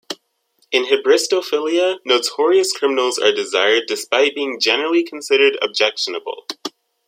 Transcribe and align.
In 0.71 0.85
hybristophilia, 0.85 1.99
notorious 2.07 2.71
criminals 2.71 3.19
are 3.19 3.31
desired 3.31 3.83
despite 3.85 4.33
being 4.33 4.59
generally 4.59 5.03
considered 5.03 5.59
objectionable. 5.61 6.47